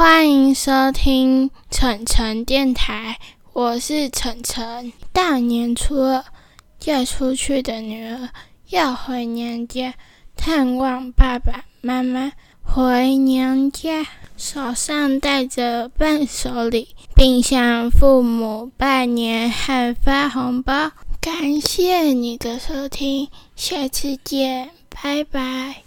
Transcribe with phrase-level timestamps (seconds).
[0.00, 3.18] 欢迎收听晨晨电台
[3.52, 4.90] 我是晨晨。
[5.12, 6.24] 大年初二
[6.78, 8.30] 嫁出去的女儿
[8.70, 9.92] 要回娘家
[10.34, 12.32] 探望爸爸妈妈
[12.62, 14.06] 回娘家
[14.38, 20.92] 手上带着伴手礼并向父母拜年和发红包。
[21.20, 25.82] 感谢你的收听下次见拜拜。